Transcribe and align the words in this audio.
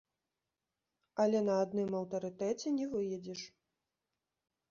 Але 1.23 1.39
на 1.49 1.57
адным 1.65 1.89
аўтарытэце 2.01 2.67
не 2.79 2.85
выедзеш. 2.93 3.41